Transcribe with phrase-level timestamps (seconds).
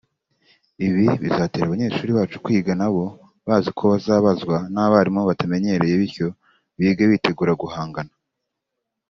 [0.87, 3.03] Ibi bizatera abanyeshuri bacu kwiga nabo
[3.47, 6.27] bazi ko bazabazwa n’abarimu batamenyereye bityo
[6.79, 8.13] bige bitegura guhangana